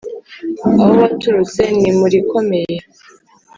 [0.79, 2.75] Aho waturutse ni murikomeye.